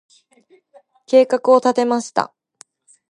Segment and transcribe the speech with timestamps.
[1.05, 2.33] 計画を立てました。